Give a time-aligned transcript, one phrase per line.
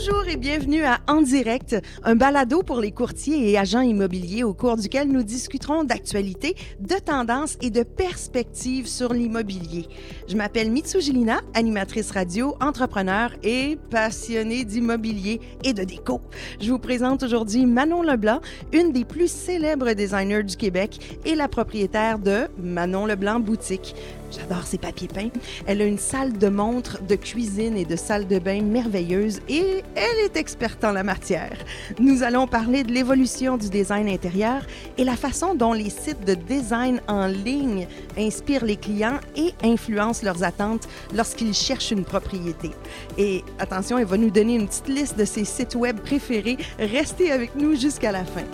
[0.00, 1.74] Bonjour et bienvenue à En Direct,
[2.04, 6.94] un balado pour les courtiers et agents immobiliers au cours duquel nous discuterons d'actualités, de
[6.94, 9.88] tendances et de perspectives sur l'immobilier.
[10.28, 16.20] Je m'appelle Mitsujelina, animatrice radio, entrepreneur et passionnée d'immobilier et de déco.
[16.60, 18.40] Je vous présente aujourd'hui Manon Leblanc,
[18.72, 23.96] une des plus célèbres designers du Québec et la propriétaire de Manon Leblanc Boutique.
[24.30, 25.30] J'adore ses papiers peints.
[25.66, 29.82] Elle a une salle de montre, de cuisine et de salle de bain merveilleuse et
[29.94, 31.56] elle est experte en la matière.
[31.98, 34.62] Nous allons parler de l'évolution du design intérieur
[34.98, 37.86] et la façon dont les sites de design en ligne
[38.18, 42.70] inspirent les clients et influencent leurs attentes lorsqu'ils cherchent une propriété.
[43.16, 46.58] Et attention, elle va nous donner une petite liste de ses sites web préférés.
[46.78, 48.44] Restez avec nous jusqu'à la fin.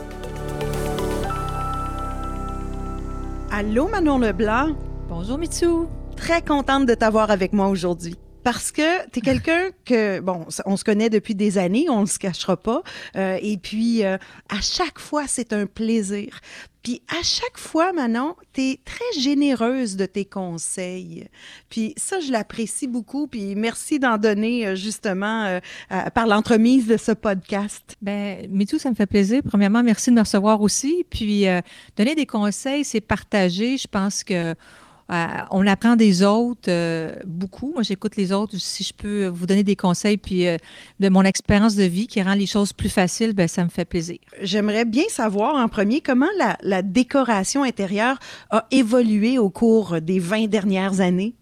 [3.50, 4.74] Allô Manon Leblanc?
[5.16, 5.86] Bonjour Mitsu.
[6.16, 8.16] Très contente de t'avoir avec moi aujourd'hui.
[8.42, 12.06] Parce que tu es quelqu'un que, bon, on se connaît depuis des années, on ne
[12.06, 12.82] se cachera pas.
[13.14, 16.40] Euh, et puis, euh, à chaque fois, c'est un plaisir.
[16.82, 21.28] Puis à chaque fois, Manon, tu es très généreuse de tes conseils.
[21.70, 23.28] Puis ça, je l'apprécie beaucoup.
[23.28, 25.60] Puis merci d'en donner euh, justement
[26.12, 27.96] par l'entremise de ce podcast.
[28.02, 29.42] Ben, Mitou, ça me fait plaisir.
[29.46, 31.06] Premièrement, merci de me recevoir aussi.
[31.08, 31.46] Puis
[31.96, 33.78] donner des conseils, c'est partager.
[33.78, 34.56] Je pense que
[35.10, 37.72] euh, on apprend des autres euh, beaucoup.
[37.74, 38.56] Moi, j'écoute les autres.
[38.56, 40.56] Si je peux vous donner des conseils puis euh,
[41.00, 43.84] de mon expérience de vie qui rend les choses plus faciles, ben, ça me fait
[43.84, 44.18] plaisir.
[44.40, 48.18] J'aimerais bien savoir en premier comment la, la décoration intérieure
[48.50, 51.34] a évolué au cours des 20 dernières années?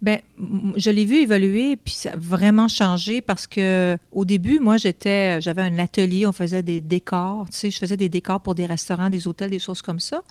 [0.00, 0.20] Ben,
[0.76, 5.40] je l'ai vu évoluer, puis ça a vraiment changé parce que au début, moi, j'étais,
[5.40, 8.66] j'avais un atelier, on faisait des décors, tu sais, je faisais des décors pour des
[8.66, 10.22] restaurants, des hôtels, des choses comme ça.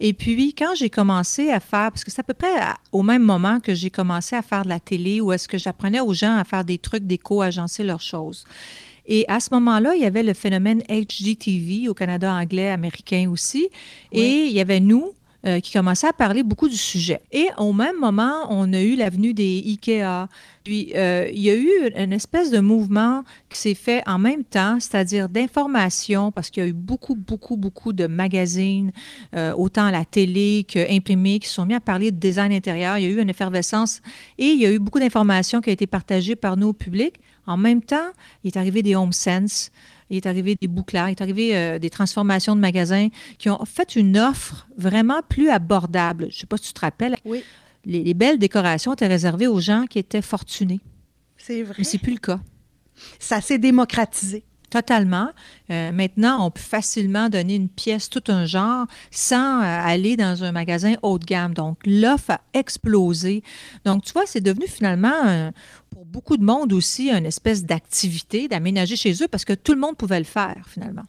[0.00, 2.48] Et puis, quand j'ai commencé à faire, parce que c'est à peu près
[2.92, 6.00] au même moment que j'ai commencé à faire de la télé, où est-ce que j'apprenais
[6.00, 8.46] aux gens à faire des trucs déco, agencer leurs choses.
[9.06, 13.68] Et à ce moment-là, il y avait le phénomène HGTV au Canada anglais, américain aussi.
[14.12, 15.12] Et il y avait nous,
[15.46, 17.22] euh, qui commençait à parler beaucoup du sujet.
[17.32, 20.28] Et au même moment, on a eu l'avenue des IKEA.
[20.64, 24.44] Puis, euh, il y a eu une espèce de mouvement qui s'est fait en même
[24.44, 28.92] temps, c'est-à-dire d'information, parce qu'il y a eu beaucoup, beaucoup, beaucoup de magazines,
[29.34, 32.98] euh, autant à la télé qu'imprimés, qui sont mis à parler de design intérieur.
[32.98, 34.02] Il y a eu une effervescence
[34.36, 37.14] et il y a eu beaucoup d'informations qui ont été partagées par nos publics.
[37.46, 38.10] En même temps,
[38.44, 39.70] il est arrivé des Home Sense
[40.10, 43.64] il est arrivé des bouclards, il est arrivé euh, des transformations de magasins qui ont
[43.64, 46.26] fait une offre vraiment plus abordable.
[46.30, 47.16] Je ne sais pas si tu te rappelles.
[47.24, 47.44] Oui.
[47.86, 50.80] Les, belles décorations étaient réservées aux gens qui étaient fortunés.
[51.38, 51.76] C'est vrai.
[51.78, 52.40] Mais c'est plus le cas.
[53.18, 54.44] Ça s'est démocratisé.
[54.68, 55.30] Totalement.
[55.70, 60.44] Euh, maintenant, on peut facilement donner une pièce, tout un genre, sans euh, aller dans
[60.44, 61.54] un magasin haut de gamme.
[61.54, 63.42] Donc, l'offre a explosé.
[63.84, 65.79] Donc, tu vois, c'est devenu finalement, pour
[66.10, 69.96] beaucoup de monde aussi, une espèce d'activité d'aménager chez eux parce que tout le monde
[69.96, 71.04] pouvait le faire, finalement.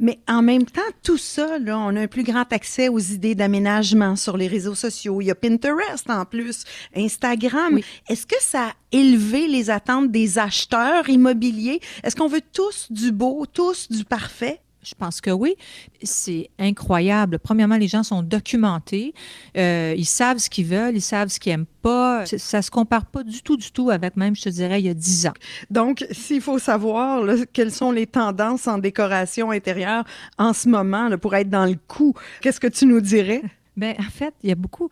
[0.00, 3.36] Mais en même temps, tout ça, là, on a un plus grand accès aux idées
[3.36, 5.20] d'aménagement sur les réseaux sociaux.
[5.20, 6.64] Il y a Pinterest en plus,
[6.96, 7.78] Instagram.
[8.08, 11.80] Est-ce que ça a élevé les attentes des acheteurs immobiliers?
[12.02, 14.60] Est-ce qu'on veut tous du beau, tous du parfait?
[14.82, 15.56] Je pense que oui.
[16.02, 17.38] C'est incroyable.
[17.38, 19.14] Premièrement, les gens sont documentés.
[19.56, 22.24] Euh, ils savent ce qu'ils veulent, ils savent ce qu'ils n'aiment pas.
[22.26, 24.86] Ça ne se compare pas du tout, du tout avec même, je te dirais, il
[24.86, 25.34] y a dix ans.
[25.70, 30.04] Donc, s'il faut savoir quelles sont les tendances en décoration intérieure
[30.38, 33.42] en ce moment pour être dans le coup, qu'est-ce que tu nous dirais?
[33.76, 34.90] Bien, en fait, il y a beaucoup,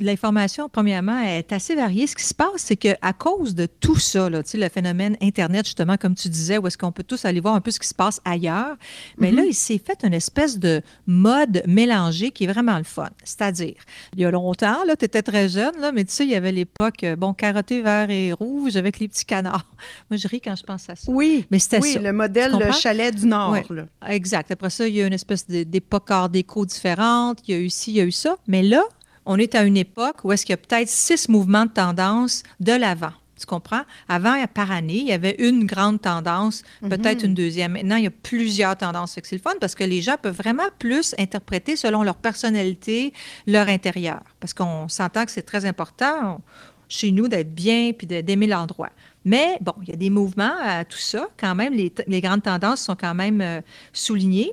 [0.00, 2.06] l'information, premièrement, est assez variée.
[2.06, 5.96] Ce qui se passe, c'est qu'à cause de tout ça, là, le phénomène Internet, justement,
[5.96, 7.94] comme tu disais, où est-ce qu'on peut tous aller voir un peu ce qui se
[7.94, 8.76] passe ailleurs,
[9.18, 9.48] mais là, mm-hmm.
[9.48, 13.10] il s'est fait une espèce de mode mélangé qui est vraiment le fun.
[13.24, 13.76] C'est-à-dire,
[14.14, 16.52] il y a longtemps, tu étais très jeune, là, mais tu sais, il y avait
[16.52, 19.66] l'époque, euh, bon, carotté, vert et rouge avec les petits canards.
[20.10, 21.10] Moi, je ris quand je pense à ça.
[21.10, 23.56] Oui, mais c'était oui, le modèle le chalet du Nord.
[23.70, 23.86] Là.
[24.08, 24.50] Exact.
[24.50, 27.38] Après ça, il y a une espèce d'époque art déco différente.
[27.46, 28.36] Il y a eu ci, il y a eu ça.
[28.46, 28.82] Mais là,
[29.26, 32.42] on est à une époque où est-ce qu'il y a peut-être six mouvements de tendance
[32.60, 33.12] de l'avant.
[33.38, 33.82] Tu comprends?
[34.08, 37.30] Avant, par année, il y avait une grande tendance, peut-être mhm.
[37.30, 37.72] une deuxième.
[37.72, 39.18] Maintenant, il y a plusieurs tendances.
[39.22, 43.12] C'est le fun parce que les gens peuvent vraiment plus interpréter selon leur personnalité,
[43.46, 44.20] leur intérieur.
[44.38, 46.40] Parce qu'on s'entend que c'est très important
[46.88, 48.90] chez nous d'être bien puis d'aimer l'endroit.
[49.24, 51.28] Mais bon, il y a des mouvements à tout ça.
[51.36, 53.60] Quand même, les, grandes tendances sont quand même euh,
[53.92, 54.52] soulignées.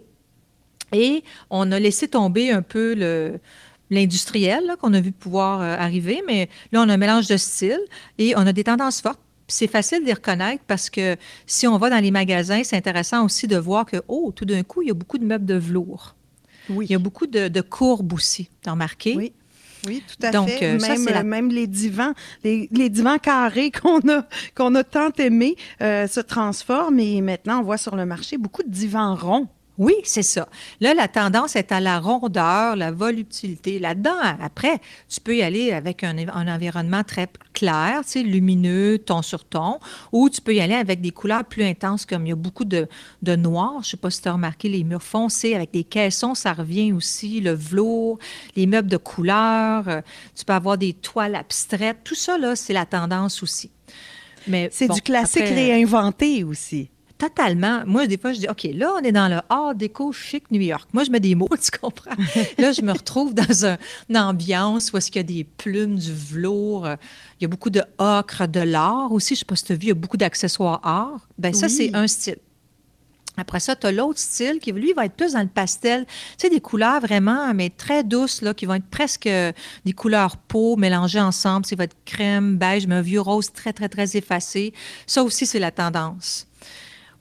[0.94, 3.39] Et on a laissé tomber un peu le,
[3.91, 7.81] l'industriel qu'on a vu pouvoir euh, arriver, mais là, on a un mélange de styles
[8.17, 9.19] et on a des tendances fortes.
[9.47, 13.25] C'est facile de les reconnaître parce que si on va dans les magasins, c'est intéressant
[13.25, 15.55] aussi de voir que, oh, tout d'un coup, il y a beaucoup de meubles de
[15.55, 16.15] velours.
[16.69, 16.85] Oui.
[16.88, 18.49] Il y a beaucoup de, courbes aussi.
[18.61, 19.15] T'as remarqué?
[19.15, 19.33] Oui.
[19.88, 20.63] Oui, tout à fait.
[20.63, 22.13] Euh, même, même, les divans,
[22.44, 27.79] les, divans carrés qu'on a, qu'on a tant aimés se transforment et maintenant on voit
[27.79, 29.49] sur le marché beaucoup de divans ronds.
[29.81, 30.48] Oui, c'est ça.
[30.80, 33.80] Là, la tendance est à la rondeur, la voluptualité.
[33.80, 34.80] Là-dedans, après,
[35.10, 36.16] tu peux y aller avec un,
[36.48, 39.80] environnement très clair, tu sais, lumineux, ton sur ton,
[40.12, 42.63] ou tu peux y aller avec des couleurs plus intenses, comme il y a beaucoup
[42.63, 42.88] de,
[43.24, 43.78] noir.
[43.78, 46.54] Je ne sais pas si tu as remarqué les murs foncés avec des caissons, ça
[46.54, 48.19] revient aussi, le velours,
[48.56, 49.88] les meubles de couleur.
[49.88, 50.01] Euh,
[50.36, 52.04] tu peux avoir des toiles abstraites.
[52.04, 53.72] Tout ça, là, c'est la tendance aussi.
[54.48, 56.92] Mais c'est du classique réinventé aussi.
[57.21, 57.83] Totalement.
[57.85, 60.59] Moi, des fois, je dis, OK, là, on est dans le art déco chic New
[60.59, 60.89] York.
[60.91, 62.15] Moi, je mets des mots, tu comprends?
[62.57, 66.12] là, je me retrouve dans une ambiance où est-ce qu'il y a des plumes, du
[66.12, 66.88] velours.
[67.39, 69.35] Il y a beaucoup de ocre, de l'art aussi.
[69.35, 71.27] Je ne sais pas si tu as vu, il y a beaucoup d'accessoires art.
[71.38, 72.38] Bien, ça, c'est un style.
[73.38, 76.07] Après ça, tu as l'autre style qui, lui, va être plus dans le pastel.
[76.07, 80.38] Tu sais, des couleurs vraiment, mais très douces, là, qui vont être presque des couleurs
[80.38, 81.68] peau mélangées ensemble.
[81.77, 84.73] Va être crème, beige, mais un vieux rose très, très, très effacé.
[85.06, 86.47] Ça aussi, c'est la tendance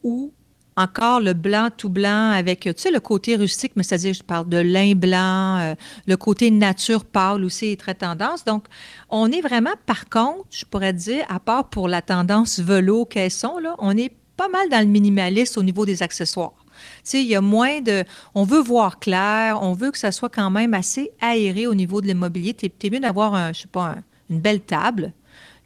[0.02, 0.32] ou
[0.76, 4.48] encore le blanc tout blanc avec, tu sais, le côté rustique, mais c'est-à-dire, je parle
[4.48, 5.74] de lin blanc, euh,
[6.06, 8.44] le côté nature pâle aussi est très tendance.
[8.44, 8.64] Donc,
[9.10, 13.58] on est vraiment, par contre, je pourrais dire, à part pour la tendance velours caisson,
[13.58, 16.54] là, on est pas mal dans le minimaliste au niveau des accessoires.
[16.70, 18.04] Tu sais, il y a moins de...
[18.34, 22.00] On veut voir clair, on veut que ça soit quand même assez aéré au niveau
[22.00, 22.54] de l'immobilier.
[22.54, 23.96] Tu es, mieux d'avoir, un, je sais pas,
[24.30, 25.12] une belle table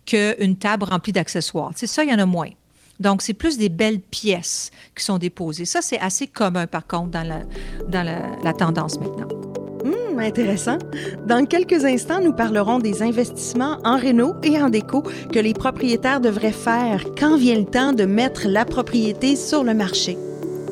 [0.06, 1.72] qu'une table remplie d'accessoires.
[1.74, 2.50] Tu ça, il y en a moins.
[3.00, 5.64] Donc, c'est plus des belles pièces qui sont déposées.
[5.64, 7.40] Ça, c'est assez commun, par contre, dans la,
[7.88, 9.28] dans la, tendance maintenant.
[9.84, 10.78] Hum, intéressant.
[11.26, 16.20] Dans quelques instants, nous parlerons des investissements en réno et en déco que les propriétaires
[16.20, 20.16] devraient faire quand vient le temps de mettre la propriété sur le marché.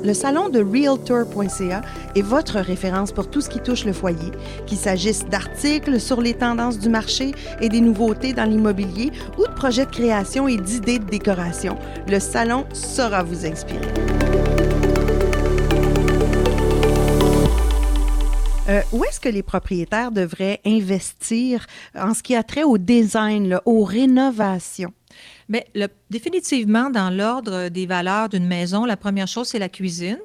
[0.05, 1.83] Le salon de realtor.ca
[2.17, 4.33] est votre référence pour tout ce qui touche le foyer,
[4.67, 9.53] qu'il s'agisse d'articles sur les tendances du marché et des nouveautés dans l'immobilier ou de
[9.53, 11.77] projets de création et d'idées de décoration.
[12.09, 13.79] Le salon saura vous inspirer.
[18.69, 23.61] Euh, où est-ce que les propriétaires devraient investir en ce qui a trait au design,
[23.67, 24.93] aux rénovations?
[25.49, 25.63] Bien,
[26.11, 30.19] définitivement, dans l'ordre des valeurs d'une maison, la première chose, c'est la cuisine.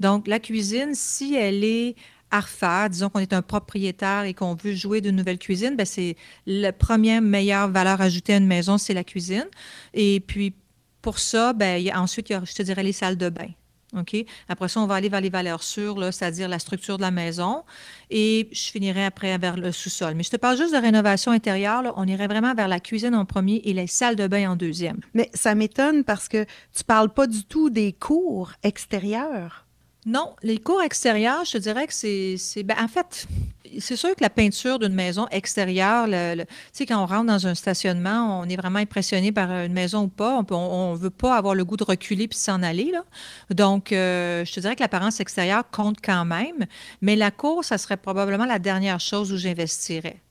[0.00, 1.96] Donc, la cuisine, si elle est
[2.30, 5.84] à refaire, disons qu'on est un propriétaire et qu'on veut jouer de nouvelles cuisines, bien,
[5.84, 6.16] c'est
[6.46, 9.46] la première meilleure valeur ajoutée à une maison, c'est la cuisine.
[9.94, 10.54] Et puis,
[11.00, 13.48] pour ça, bien, ensuite, il y a, je te dirais, les salles de bain.
[13.96, 14.16] OK?
[14.48, 17.64] Après ça, on va aller vers les valeurs sûres, c'est-à-dire la structure de la maison.
[18.10, 20.14] Et je finirai après vers le sous-sol.
[20.14, 21.94] Mais je te parle juste de rénovation intérieure.
[21.96, 24.98] On irait vraiment vers la cuisine en premier et les salles de bain en deuxième.
[25.14, 26.44] Mais ça m'étonne parce que
[26.74, 29.67] tu parles pas du tout des cours extérieurs.
[30.08, 32.62] Non, les cours extérieurs, je te dirais que c'est.
[32.64, 33.28] Ben, en fait,
[33.78, 37.54] c'est sûr que la peinture d'une maison extérieure, tu sais, quand on rentre dans un
[37.54, 40.42] stationnement, on est vraiment impressionné par une maison ou pas.
[40.50, 42.90] On ne veut pas avoir le goût de reculer puis s'en aller.
[43.50, 46.64] Donc, euh, je te dirais que l'apparence extérieure compte quand même,
[47.02, 50.22] mais la cour, ça serait probablement la dernière chose où j'investirais.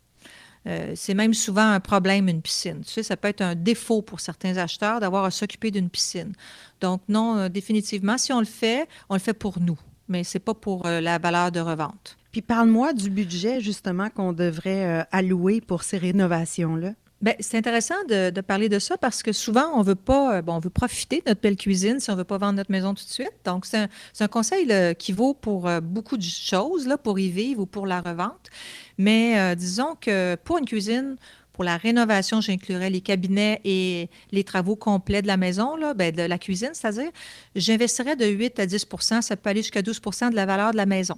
[0.68, 2.82] Euh, c'est même souvent un problème, une piscine.
[2.86, 6.34] Tu sais, ça peut être un défaut pour certains acheteurs d'avoir à s'occuper d'une piscine.
[6.82, 9.80] Donc, non, euh, définitivement, si on le fait, on le fait pour nous,
[10.10, 12.18] mais ce n'est pas pour euh, la valeur de revente.
[12.32, 16.92] Puis parle-moi du budget, justement, qu'on devrait allouer pour ces rénovations-là.
[17.22, 20.60] Bien, c'est intéressant de, parler de ça parce que souvent, on veut pas, bon, on
[20.60, 23.10] veut profiter de notre belle cuisine si on veut pas vendre notre maison tout de
[23.10, 23.34] suite.
[23.44, 23.88] Donc, c'est
[24.20, 28.02] un, conseil qui vaut pour beaucoup de choses, là, pour y vivre ou pour la
[28.02, 28.52] revente.
[28.98, 31.18] Mais euh, disons que pour une cuisine,
[31.54, 36.14] pour la rénovation, j'inclurais les cabinets et les travaux complets de la maison, là, ben,
[36.14, 37.10] de la cuisine, c'est-à-dire,
[37.56, 40.86] j'investirais de 8 à 10% ça peut aller jusqu'à 12% de la valeur de la
[40.86, 41.16] maison.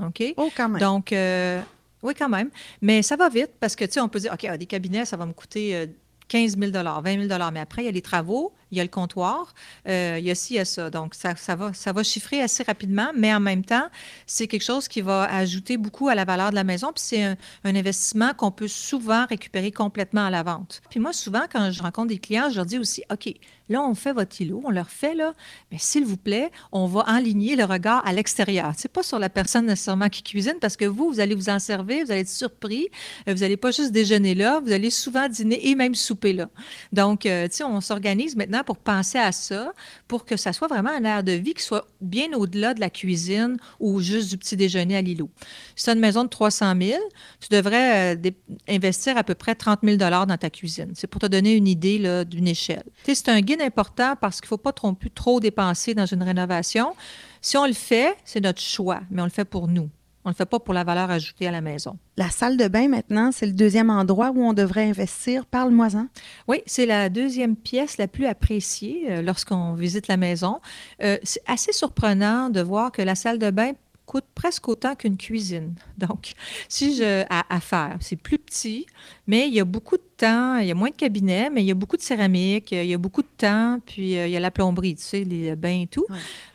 [0.00, 0.22] OK?
[0.36, 0.80] Oh, quand même.
[0.80, 1.60] Donc, euh,
[2.02, 2.50] oui, quand même.
[2.80, 5.16] Mais ça va vite parce que, tu sais, on peut dire, OK, des cabinets, ça
[5.16, 5.88] va me coûter
[6.28, 8.90] 15 000 20 000 Mais après, il y a les travaux, il y a le
[8.90, 9.54] comptoir,
[9.88, 10.90] euh, il y a ci, il y a ça.
[10.90, 13.88] Donc, ça, ça, va, ça va chiffrer assez rapidement, mais en même temps,
[14.26, 16.92] c'est quelque chose qui va ajouter beaucoup à la valeur de la maison.
[16.92, 20.80] Puis c'est un, investissement qu'on peut souvent récupérer complètement à la vente.
[20.90, 23.32] Puis moi, souvent, quand je rencontre des clients, je leur dis aussi, OK,
[23.68, 25.34] là, on fait votre îlot, on leur fait, là,
[25.70, 28.72] mais s'il vous plaît, on va enligner le regard à l'extérieur.
[28.76, 31.58] C'est pas sur la personne nécessairement qui cuisine, parce que vous, vous allez vous en
[31.58, 32.88] servir, vous allez être surpris,
[33.28, 36.48] euh, vous n'allez pas juste déjeuner là, vous allez souvent dîner et même souper là.
[36.92, 39.72] Donc, euh, tu sais, on s'organise maintenant pour penser à ça,
[40.06, 42.90] pour que ça soit vraiment un air de vie qui soit bien au-delà de la
[42.90, 45.30] cuisine ou juste du petit déjeuner à l'îlot.
[45.76, 47.00] Si tu as une maison de 300 000,
[47.40, 48.30] tu devrais euh,
[48.68, 50.92] investir à peu près 30 000 dans ta cuisine.
[50.94, 52.84] C'est pour te donner une idée d'une échelle.
[53.04, 54.72] C'est un gain important parce qu'il ne faut pas
[55.14, 56.94] trop dépenser dans une rénovation.
[57.40, 59.88] Si on le fait, c'est notre choix, mais on le fait pour nous.
[60.28, 61.96] On ne le fait pas pour la valeur ajoutée à la maison.
[62.18, 65.46] La salle de bain, maintenant, c'est le deuxième endroit où on devrait investir.
[65.46, 66.08] Parle-moi-en.
[66.46, 70.60] Oui, c'est la deuxième pièce la plus appréciée euh, lorsqu'on visite la maison.
[71.02, 73.72] Euh, c'est assez surprenant de voir que la salle de bain
[74.04, 75.74] coûte presque autant qu'une cuisine.
[75.96, 76.34] Donc,
[76.68, 78.84] si je à, faire, c'est plus petit,
[79.26, 81.66] mais il y a beaucoup de temps, il y a moins de cabinets, mais il
[81.66, 84.36] y a beaucoup de céramique, il y a beaucoup de temps, puis euh, il y
[84.36, 86.06] a la plomberie, tu sais, les bains et tout.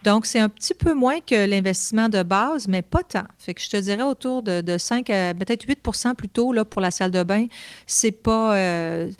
[0.03, 3.23] Donc, c'est un petit peu moins que l'investissement de base, mais pas tant.
[3.39, 5.79] Fait que je te dirais autour de, 5 à peut-être 8
[6.17, 7.47] plutôt là, pour la salle de bain.
[7.87, 8.55] C'est pas.
[8.55, 9.11] Euh,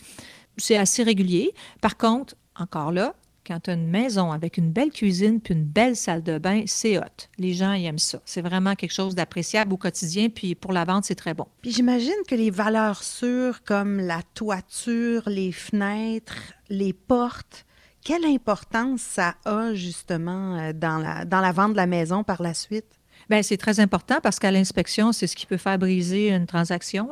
[0.58, 1.54] c'est assez régulier.
[1.82, 5.66] Par contre, encore là, quand tu as une maison avec une belle cuisine puis une
[5.66, 7.28] belle salle de bain, c'est hot.
[7.38, 8.22] Les gens aiment ça.
[8.26, 11.48] C'est vraiment quelque chose d'appréciable au quotidien, puis pour la vente, c'est très bon.
[11.62, 17.66] Puis j'imagine que les valeurs sûres comme la toiture, les fenêtres, les portes,
[18.04, 23.00] quelle importance ça a justement euh, dans la vente de la maison par la suite?
[23.34, 27.10] Bien, c'est très important parce qu'à l'inspection, c'est ce qui peut faire briser une transaction.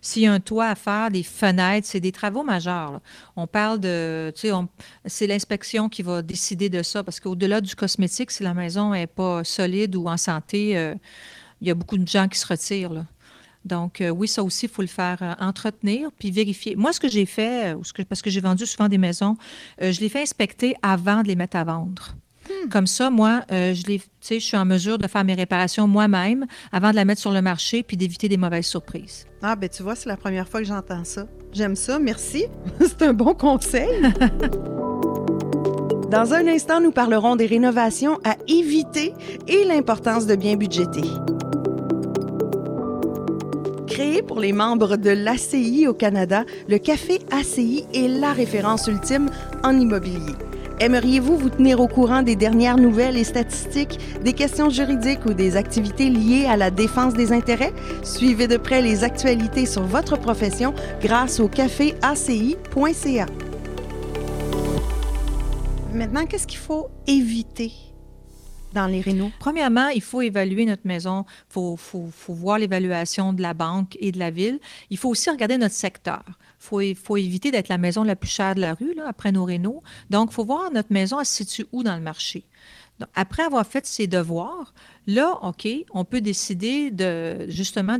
[0.00, 3.02] S'il y a un toit à faire, des fenêtres, c'est des travaux majeurs.
[3.36, 4.48] On parle de, tu
[5.04, 9.06] c'est l'inspection qui va décider de ça parce qu'au-delà du cosmétique, si la maison n'est
[9.06, 10.94] pas solide ou en santé, euh,
[11.60, 13.04] il y a beaucoup de gens qui se retirent.
[13.66, 16.76] Donc, euh, oui, ça aussi, il faut le faire euh, entretenir puis vérifier.
[16.76, 17.76] Moi, ce que j'ai fait,
[18.08, 19.36] parce que j'ai vendu souvent des maisons,
[19.78, 22.14] je les fais inspecter avant de les mettre à vendre.
[22.48, 22.68] Hmm.
[22.68, 26.90] Comme ça, moi, euh, je, je suis en mesure de faire mes réparations moi-même avant
[26.90, 29.26] de la mettre sur le marché puis d'éviter des mauvaises surprises.
[29.42, 31.26] Ah, ben tu vois, c'est la première fois que j'entends ça.
[31.52, 32.46] J'aime ça, merci.
[32.80, 33.88] c'est un bon conseil.
[36.10, 39.12] Dans un instant, nous parlerons des rénovations à éviter
[39.46, 41.04] et l'importance de bien budgéter.
[43.86, 49.28] Créé pour les membres de l'ACI au Canada, le café ACI est la référence ultime
[49.62, 50.34] en immobilier.
[50.80, 55.56] Aimeriez-vous vous tenir au courant des dernières nouvelles et statistiques, des questions juridiques ou des
[55.56, 57.72] activités liées à la défense des intérêts?
[58.04, 63.26] Suivez de près les actualités sur votre profession grâce au caféaci.ca.
[65.92, 67.72] Maintenant, qu'est-ce qu'il faut éviter?
[68.72, 69.30] Dans les rénaux?
[69.38, 71.24] Premièrement, il faut évaluer notre maison.
[71.56, 74.58] Il faut, voir l'évaluation de la banque et de la ville.
[74.90, 76.22] Il faut aussi regarder notre secteur.
[76.72, 79.82] Il faut, éviter d'être la maison la plus chère de la rue, après nos rénaux.
[80.10, 82.44] Donc, il faut voir notre maison, elle se situe où dans le marché.
[83.14, 84.74] après avoir fait ses devoirs,
[85.06, 87.98] là, OK, on peut décider de justement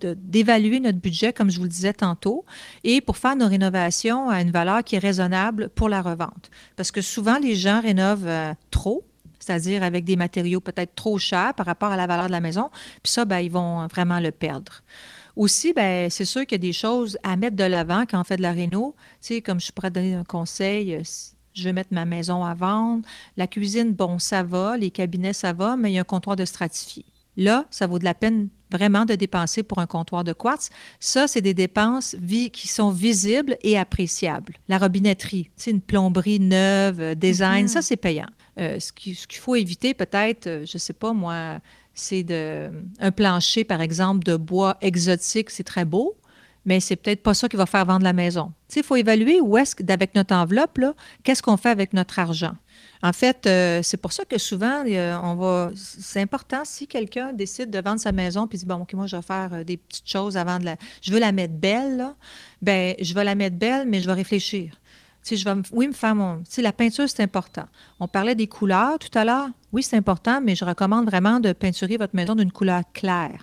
[0.00, 2.44] d'évaluer notre budget, comme je vous le disais tantôt,
[2.84, 6.50] et pour faire nos rénovations à une valeur qui est raisonnable pour la revente.
[6.76, 9.04] Parce que souvent, les gens rénovent euh, trop,
[9.46, 12.70] c'est-à-dire avec des matériaux peut-être trop chers par rapport à la valeur de la maison,
[13.02, 14.82] puis ça, ben, ils vont vraiment le perdre.
[15.36, 18.24] Aussi, ben, c'est sûr qu'il y a des choses à mettre de l'avant quand on
[18.24, 18.94] fait de la réno.
[19.20, 21.02] Tu sais, comme je pourrais donner un conseil, euh,
[21.52, 23.02] je vais mettre ma maison à vendre.
[23.36, 24.76] La cuisine, bon, ça va.
[24.76, 27.04] Les cabinets, ça va, mais il y a un comptoir de stratifié.
[27.36, 30.70] Là, ça vaut de la peine vraiment de dépenser pour un comptoir de quartz.
[31.00, 32.16] Ça, c'est des dépenses
[32.52, 34.54] qui sont visibles et appréciables.
[34.68, 37.82] La robinetterie, c'est une plomberie neuve, euh, design, ça, mm-hmm.
[37.82, 38.28] c'est payant.
[38.58, 41.60] Euh, ce qu'il faut éviter, peut-être, je ne sais pas moi,
[41.94, 42.26] c'est
[43.00, 46.16] un plancher, par exemple, de bois exotique, c'est très beau,
[46.64, 48.52] mais c'est peut-être pas ça qui va faire vendre la maison.
[48.74, 50.80] Il faut évaluer où est-ce qu'avec notre enveloppe,
[51.22, 52.56] qu'est-ce qu'on fait avec notre argent.
[53.02, 55.70] En fait, euh, c'est pour ça que souvent, on va.
[55.74, 59.16] C'est important si quelqu'un décide de vendre sa maison puis dit bon, ok, moi je
[59.16, 60.76] vais faire euh, des petites choses avant de la.
[61.02, 62.16] Je veux la mettre belle, là.
[62.62, 64.74] Ben, je vais la mettre belle, mais je vais réfléchir
[65.34, 66.42] vais oui, me faire mon.
[66.58, 67.64] La peinture, c'est important.
[68.00, 69.48] On parlait des couleurs tout à l'heure.
[69.72, 73.42] Oui, c'est important, mais je recommande vraiment de peinturer votre maison d'une couleur claire.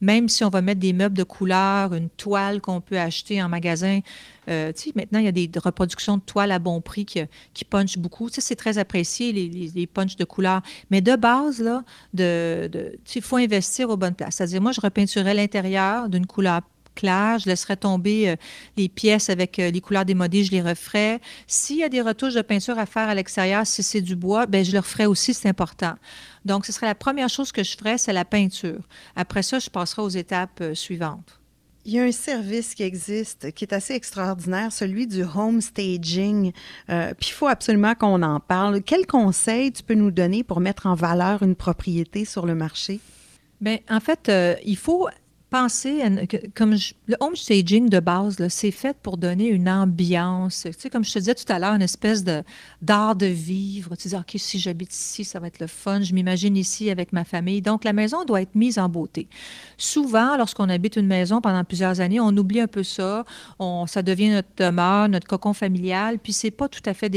[0.00, 3.48] Même si on va mettre des meubles de couleur, une toile qu'on peut acheter en
[3.48, 4.00] magasin.
[4.48, 7.20] Euh, maintenant, il y a des reproductions de toiles à bon prix qui,
[7.52, 8.28] qui punchent beaucoup.
[8.30, 10.62] C'est très apprécié, les, les, punchs de couleur.
[10.90, 14.36] Mais de base, là, de, de il faut investir aux bonnes places.
[14.36, 16.62] C'est-à-dire, moi, je repeinturais l'intérieur d'une couleur
[16.94, 17.38] clair.
[17.38, 18.36] Je laisserai tomber euh,
[18.76, 21.20] les pièces avec euh, les couleurs démodées, je les referai.
[21.46, 24.46] S'il y a des retouches de peinture à faire à l'extérieur, si c'est du bois,
[24.46, 25.94] ben je le referai aussi, c'est important.
[26.44, 28.80] Donc, ce serait la première chose que je ferais, c'est la peinture.
[29.16, 31.40] Après ça, je passerai aux étapes euh, suivantes.
[31.86, 36.52] Il y a un service qui existe qui est assez extraordinaire, celui du home staging.
[36.88, 38.80] puis il faut absolument qu'on en parle.
[38.80, 43.00] Quel conseil tu peux nous donner pour mettre en valeur une propriété sur le marché?
[43.60, 44.32] Bien, en fait,
[44.64, 45.08] il faut
[45.54, 46.02] penser,
[46.56, 46.74] comme
[47.06, 50.62] le home staging de base, c'est fait pour donner une ambiance.
[50.64, 52.42] Tu sais, comme je te disais tout à l'heure, une espèce de
[52.82, 53.94] d'art de vivre.
[53.94, 56.02] Tu dis, OK, si j'habite ici, ça va être le fun.
[56.02, 57.62] Je m'imagine ici avec ma famille.
[57.62, 59.28] Donc, la maison doit être mise en beauté.
[59.76, 63.24] Souvent, lorsqu'on habite une maison pendant plusieurs années, on oublie un peu ça.
[63.60, 67.08] On, ça devient notre demeure, notre cocon familial, puis c'est pas tout à fait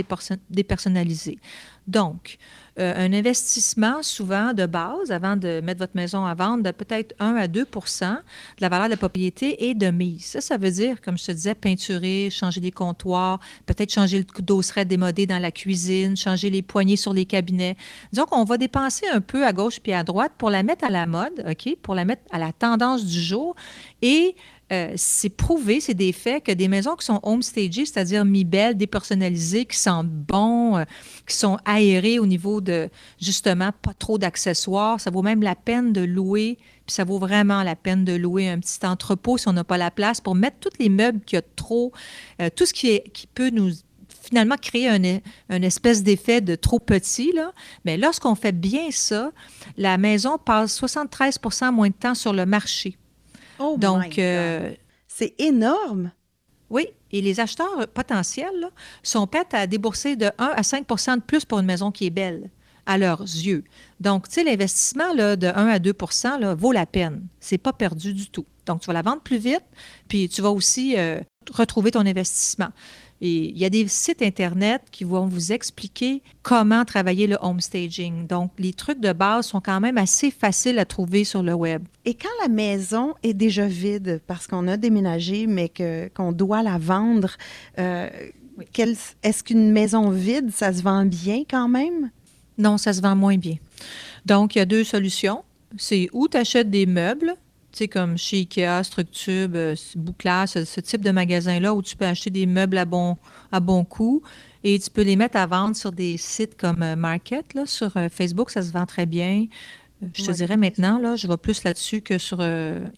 [0.52, 1.40] dépersonnalisé.
[1.88, 2.38] Donc,
[2.80, 7.16] euh, un investissement souvent de base avant de mettre votre maison à vendre de peut-être
[7.20, 7.72] 1 à 2 de
[8.60, 10.26] la valeur de la propriété et de mise.
[10.26, 14.42] Ça, ça veut dire, comme je te disais, peinturer, changer les comptoirs, peut-être changer le
[14.44, 17.78] dosseret démodé dans la cuisine, changer les poignées sur les cabinets.
[18.14, 20.90] Donc, on va dépenser un peu à gauche puis à droite pour la mettre à
[20.90, 23.56] la mode, OK, pour la mettre à la tendance du jour
[24.02, 24.36] et
[24.72, 28.76] euh, c'est prouvé, c'est des faits que des maisons qui sont home stagées, c'est-à-dire mi-belles,
[28.76, 30.84] dépersonnalisées, qui sentent bon, euh,
[31.26, 32.90] qui sont aérées au niveau de
[33.22, 37.64] justement pas trop d'accessoires, ça vaut même la peine de louer, puis ça vaut vraiment
[37.64, 40.58] la peine de louer un petit entrepôt si on n'a pas la place pour mettre
[40.60, 41.94] tous les meubles qui a trop,
[42.42, 43.02] euh, tout ce qui,
[43.34, 43.72] peut nous
[44.22, 47.34] finalement créer un, espèce d'effet de trop petit.
[47.86, 49.32] Mais lorsqu'on fait bien ça,
[49.78, 52.98] la maison passe 73% moins de temps sur le marché.
[53.60, 54.74] Oh Donc, euh,
[55.08, 56.12] c'est énorme.
[56.70, 58.70] Oui, et les acheteurs potentiels
[59.04, 62.12] sont prêts à débourser de 1 à 5 de plus pour une maison qui est
[62.12, 62.50] belle
[62.86, 63.64] à leurs yeux.
[64.00, 65.94] Donc, tu sais, l'investissement de 1 à 2
[66.40, 67.28] là, vaut la peine.
[67.40, 68.46] C'est pas perdu du tout.
[68.66, 69.64] Donc, tu vas la vendre plus vite,
[70.08, 71.20] puis tu vas aussi euh,
[71.54, 72.70] retrouver ton investissement.
[73.22, 77.60] Et il y a des sites Internet qui vont vous expliquer comment travailler le home
[77.60, 78.28] staging.
[78.28, 81.84] Donc, les trucs de base sont quand même assez faciles à trouver sur le web.
[82.06, 86.62] Et quand la maison est déjà vide parce qu'on a déménagé, mais que, qu'on doit
[86.62, 87.36] la vendre,
[87.80, 88.10] euh,
[89.24, 92.12] est-ce qu'une maison vide, ça se vend bien quand même?
[92.58, 93.58] Non, ça se vend moins bien.
[94.26, 95.44] Donc, il y a deux solutions.
[95.78, 97.36] C'est où tu achètes des meubles
[97.86, 102.48] comme chez Ikea, Structube, euh, Bouclage, ce, type de magasin-là où tu peux acheter des
[102.48, 103.18] meubles à bon,
[103.52, 104.24] à bon coût
[104.64, 107.54] et tu peux les mettre à vendre sur des sites comme euh, Market.
[107.54, 109.46] Là, sur euh, Facebook, ça se vend très bien.
[110.14, 112.38] Je te dirais maintenant, là, je vais plus là-dessus que sur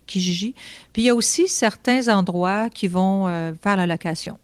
[0.05, 0.53] Kijiji.
[0.91, 4.37] Puis il y a aussi certains endroits qui vont faire la location.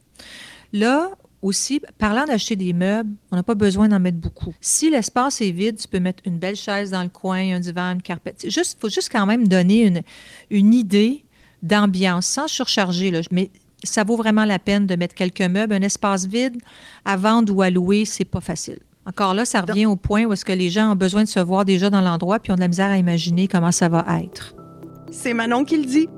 [0.72, 1.10] Là,
[1.42, 4.54] aussi, parlant d'acheter des meubles, on n'a pas besoin d'en mettre beaucoup.
[4.62, 7.94] Si l'espace est vide, tu peux mettre une belle chaise dans le coin, un divan,
[7.94, 8.44] une carpette.
[8.44, 10.02] Il faut juste quand même donner une,
[10.50, 11.24] une idée
[11.62, 13.12] d'ambiance sans surcharger.
[13.12, 13.22] Là.
[13.32, 13.52] Mais
[13.84, 15.74] ça vaut vraiment la peine de mettre quelques meubles.
[15.74, 16.58] Un espace vide
[17.06, 18.80] à vendre ou à louer, c'est pas facile.
[19.06, 21.40] Encore là, ça revient au point où est-ce que les gens ont besoin de se
[21.40, 24.56] voir déjà dans l'endroit puis ont de la misère à imaginer comment ça va être.
[25.16, 26.10] C'est Manon qui le dit.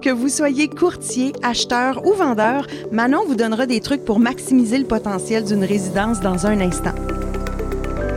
[0.00, 4.86] Que vous soyez courtier, acheteur ou vendeur, Manon vous donnera des trucs pour maximiser le
[4.86, 6.94] potentiel d'une résidence dans un instant.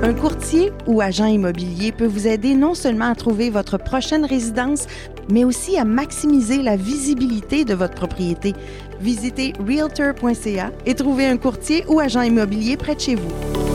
[0.04, 4.86] Un courtier ou agent immobilier peut vous aider non seulement à trouver votre prochaine résidence,
[5.30, 8.54] mais aussi à maximiser la visibilité de votre propriété.
[9.02, 13.67] Visitez realtor.ca et trouvez un courtier ou agent immobilier près de chez vous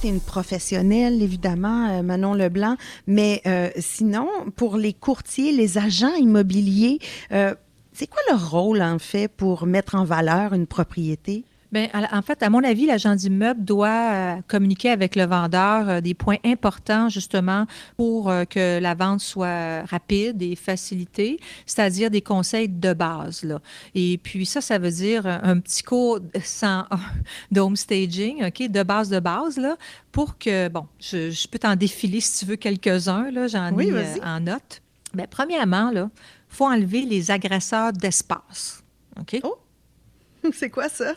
[0.00, 6.14] tu une professionnelle, évidemment, euh, Manon Leblanc, mais euh, sinon, pour les courtiers, les agents
[6.14, 6.98] immobiliers,
[7.32, 7.54] euh,
[7.92, 11.44] c'est quoi leur rôle, en fait, pour mettre en valeur une propriété?
[11.72, 16.00] Bien, en fait, à mon avis, l'agent d'immeuble doit euh, communiquer avec le vendeur euh,
[16.00, 22.22] des points importants justement pour euh, que la vente soit rapide et facilitée, c'est-à-dire des
[22.22, 23.44] conseils de base.
[23.44, 23.60] Là.
[23.94, 26.86] Et puis ça, ça veut dire un petit cours sans
[27.52, 29.76] d'home staging, OK, de base de base, là,
[30.10, 34.40] pour que, bon, je, peux t'en défiler si tu veux quelques-uns, là, j'en ai en
[34.40, 34.82] note.
[35.14, 36.08] Bien, premièrement, il
[36.48, 38.82] faut enlever les agresseurs d'espace.
[39.20, 39.38] OK?
[39.44, 39.56] Oh!
[40.52, 41.14] C'est quoi ça?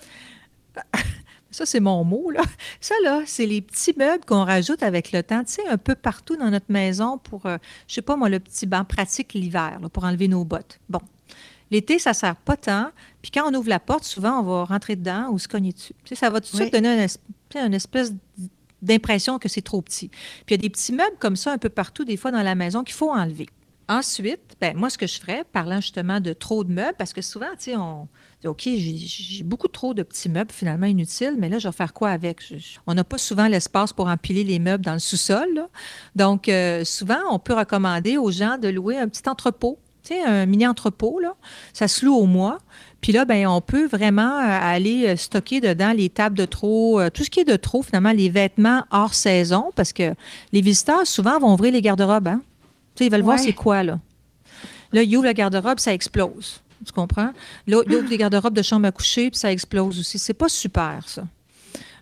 [1.53, 2.41] Ça, c'est mon mot, là.
[2.81, 5.93] Ça, là, c'est les petits meubles qu'on rajoute avec le temps, tu sais, un peu
[5.93, 7.57] partout dans notre maison pour, euh,
[7.88, 10.79] je sais pas moi, le petit banc pratique l'hiver, pour enlever nos bottes.
[10.89, 10.99] Bon.
[11.69, 12.89] L'été, ça sert pas tant.
[13.21, 15.93] Puis quand on ouvre la porte, souvent, on va rentrer dedans ou se cogner dessus.
[16.03, 17.07] Tu sais, ça va tout de suite donner
[17.55, 18.13] une, espèce
[18.81, 20.09] d'impression que c'est trop petit.
[20.09, 22.43] Puis il y a des petits meubles comme ça un peu partout, des fois, dans
[22.43, 23.47] la maison qu'il faut enlever.
[23.89, 27.21] Ensuite, ben, moi, ce que je ferais, parlant justement de trop de meubles, parce que
[27.21, 28.07] souvent, tu sais, on
[28.45, 32.10] OK, j'ai beaucoup trop de petits meubles finalement inutiles, mais là, je vais faire quoi
[32.10, 32.41] avec?
[32.88, 35.67] on n'a pas souvent l'espace pour empiler les meubles dans le sous-sol.
[36.15, 40.21] Donc, euh, souvent, on peut recommander aux gens de louer un petit entrepôt, tu sais,
[40.21, 41.19] un mini-entrepôt.
[41.19, 41.36] Là.
[41.71, 42.60] Ça se loue au mois.
[43.01, 47.01] Puis là, ben, on peut vraiment euh, aller euh, stocker dedans les tables de trop,
[47.12, 50.13] tout ce qui est de trop, finalement, les vêtements hors saison, parce que
[50.51, 52.27] les visiteurs, souvent, vont ouvrir les garde-robes.
[52.27, 52.41] Hein?
[52.95, 53.99] Tu sais, ils veulent voir c'est quoi, là.
[54.93, 56.62] Là, ils ouvrent la garde-robe, ça explose.
[56.86, 57.32] Tu comprends?
[57.67, 60.19] Là, il ouvre des garde-robes de chambre à coucher, puis ça explose aussi.
[60.19, 61.24] C'est pas super, ça.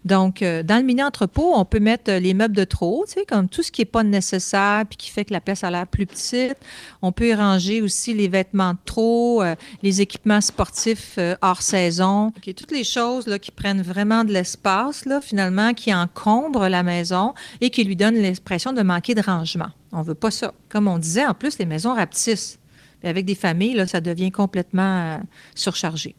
[0.04, 3.48] Donc, euh, dans le mini-entrepôt, on peut mettre euh, les meubles de trop, tu comme
[3.48, 6.08] tout ce qui n'est pas nécessaire puis qui fait que la pièce a l'air plus
[6.08, 6.58] petite.
[7.02, 12.32] On peut y ranger aussi les vêtements de trop, euh, les équipements sportifs hors saison.
[12.32, 17.34] toutes les choses là, qui prennent vraiment de l'espace, là, finalement, qui encombrent la maison
[17.60, 19.70] et qui lui donnent l'impression de manquer de rangement.
[19.91, 20.54] On veut pas ça.
[20.70, 22.58] Comme on disait, en plus, les maisons rapetissent
[23.03, 25.17] avec des familles, là, ça devient complètement euh,
[25.55, 26.15] surchargé.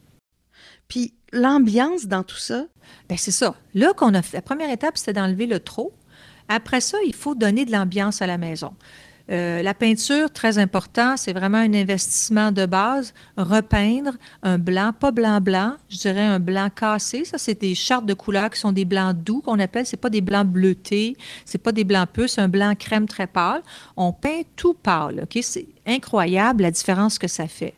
[0.88, 2.66] Puis l'ambiance dans tout ça?
[3.08, 3.54] Bien, c'est ça.
[3.74, 5.92] Là, qu'on a fait, la première étape, c'était d'enlever le trop.
[6.48, 8.74] Après ça, il faut donner de l'ambiance à la maison.
[9.30, 13.14] Euh, la peinture, très important, c'est vraiment un investissement de base.
[13.36, 17.24] Repeindre un blanc, pas blanc-blanc, je dirais un blanc cassé.
[17.24, 19.86] Ça, c'est des chartes de couleurs qui sont des blancs doux qu'on appelle.
[19.86, 23.26] C'est pas des blancs bleutés, c'est pas des blancs peu, c'est un blanc crème très
[23.26, 23.62] pâle.
[23.96, 25.20] On peint tout pâle.
[25.22, 27.74] Ok, C'est incroyable la différence que ça fait.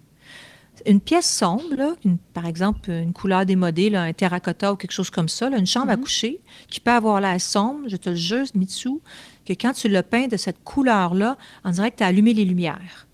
[0.86, 1.96] Une pièce sombre,
[2.34, 5.96] par exemple une couleur démodée, un terracotta ou quelque chose comme ça, une chambre à
[5.96, 6.00] mm-hmm.
[6.00, 9.00] coucher qui peut avoir l'air sombre, je te le jure, Mitsu,
[9.46, 12.44] que quand tu le peins de cette couleur-là, on dirait que tu as allumé les
[12.44, 13.06] lumières.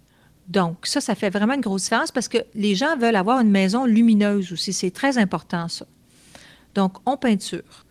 [0.49, 3.51] Donc, ça, ça fait vraiment une grosse différence parce que les gens veulent avoir une
[3.51, 4.73] maison lumineuse aussi.
[4.73, 5.87] C'est très important, ça.
[6.75, 7.85] Donc, on peinture.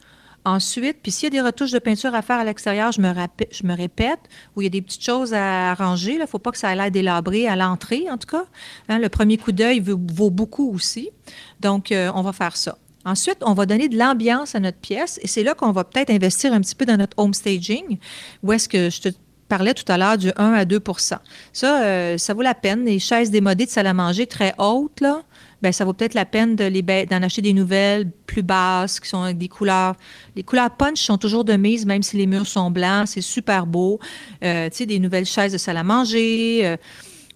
[0.46, 3.74] Ensuite, puis s'il y a des retouches de peinture à faire à l'extérieur, je me,
[3.74, 4.20] répète,
[4.56, 6.14] où il y a des petites choses à arranger.
[6.14, 8.46] Il ne faut pas que ça ait l'air délabré à l'entrée, en tout cas.
[8.88, 11.12] Hein, le premier coup d'œil vaut beaucoup aussi.
[11.60, 12.78] Donc, euh, on va faire ça.
[13.10, 16.12] Ensuite, on va donner de l'ambiance à notre pièce et c'est là qu'on va peut-être
[16.12, 17.98] investir un petit peu dans notre home staging,
[18.44, 19.10] où est-ce que je te
[19.48, 21.18] parlais tout à l'heure du 1 à 2%
[21.52, 22.86] Ça, euh, ça vaut la peine.
[22.86, 25.24] Les chaises démodées de salle à manger très hautes, là,
[25.64, 29.40] ben, ça vaut peut-être la peine d'en acheter des nouvelles plus basses, qui sont avec
[29.40, 29.96] des couleurs.
[30.36, 33.08] Les couleurs punch sont toujours de mise, même si les murs sont blancs.
[33.08, 34.00] C'est super beau.
[34.44, 36.62] Euh, tu sais, des nouvelles chaises de salle à manger.
[36.64, 36.78] Euh,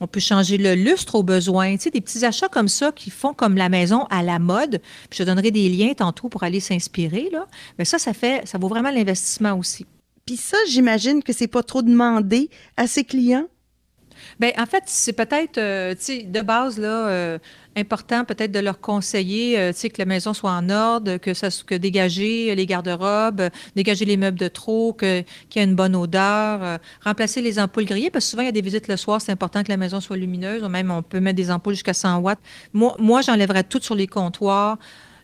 [0.03, 1.77] on peut changer le lustre au besoin.
[1.77, 4.81] Tu sais, des petits achats comme ça qui font comme la maison à la mode.
[5.09, 7.29] Puis je donnerai des liens tantôt pour aller s'inspirer.
[7.31, 7.47] Là.
[7.79, 9.85] Mais ça, ça fait, ça vaut vraiment l'investissement aussi.
[10.25, 13.45] Puis ça, j'imagine que c'est pas trop demandé à ses clients?
[14.39, 17.37] Bien, en fait, c'est peut-être, euh, de base, là, euh,
[17.75, 21.75] important peut-être de leur conseiller, euh, que la maison soit en ordre, que ça, que
[21.75, 27.41] dégager les garde-robes, dégager les meubles de trop, qu'il y ait une bonne odeur, remplacer
[27.41, 29.63] les ampoules grillées, parce que souvent, il y a des visites le soir, c'est important
[29.63, 32.39] que la maison soit lumineuse, ou même on peut mettre des ampoules jusqu'à 100 watts.
[32.73, 34.77] Moi, moi j'enlèverais tout sur les comptoirs.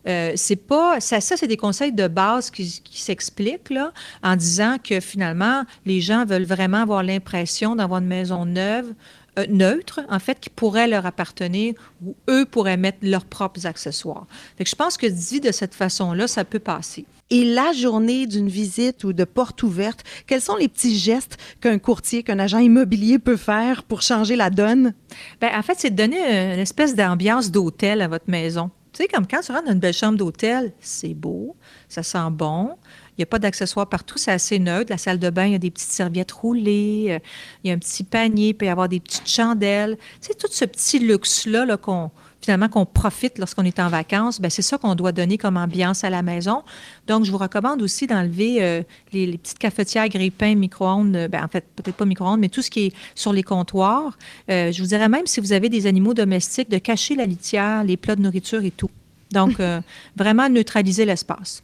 [0.08, 3.92] Euh, c'est pas ça, ça c'est des conseils de base qui, s'expliquent là,
[4.24, 8.94] en disant que finalement les gens veulent vraiment avoir l'impression d'avoir une maison neuve,
[9.38, 11.74] euh, neutre en fait, qui pourrait leur appartenir
[12.06, 14.26] ou eux pourraient mettre leurs propres accessoires.
[14.58, 17.06] Fait je pense que dit de cette façon-là, ça peut passer.
[17.32, 21.78] Et la journée d'une visite ou de porte ouverte, quels sont les petits gestes qu'un
[21.78, 24.94] courtier, qu'un agent immobilier peut faire pour changer la donne?
[25.40, 26.18] Bien, en fait, c'est de donner
[26.54, 28.72] une espèce d'ambiance d'hôtel à votre maison.
[28.92, 31.56] Tu sais, comme quand tu rentres dans une belle chambre d'hôtel, c'est beau,
[31.88, 32.76] ça sent bon.
[33.12, 34.90] Il n'y a pas d'accessoires partout, c'est assez neutre.
[34.90, 37.20] La salle de bain, il y a des petites serviettes roulées, euh,
[37.64, 39.98] il y a un petit panier, il peut y avoir des petites chandelles.
[40.22, 44.50] Sais, tout ce petit luxe-là -là, qu'on finalement qu'on profite lorsqu'on est en vacances, ben
[44.50, 46.64] c'est ça qu'on doit donner comme ambiance à la maison.
[47.08, 51.48] Donc, je vous recommande aussi d'enlever euh, les, petites cafetières, grille-pain, micro-ondes, euh, ben, en
[51.48, 54.18] fait, peut-être pas micro-ondes, mais tout ce qui est sur les comptoirs.
[54.50, 57.84] Euh, je vous dirais même, si vous avez des animaux domestiques, de cacher la litière,
[57.84, 58.90] les plats de nourriture et tout.
[59.32, 59.58] Donc,
[60.16, 61.64] vraiment neutraliser l'espace.